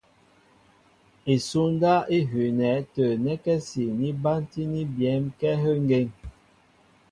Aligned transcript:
Isúndáp 1.33 2.03
í 2.17 2.19
hʉʉnɛ 2.29 2.69
tə̂ 2.93 3.07
nɛ́kɛ́si 3.23 3.83
ní 3.99 4.07
bántíní 4.23 4.79
byɛ̌m 4.95 5.23
kɛ́ 5.39 5.51
áhə́ 5.55 5.73
ŋgeŋ. 5.83 6.07